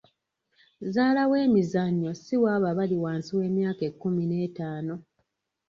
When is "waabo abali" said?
2.41-2.95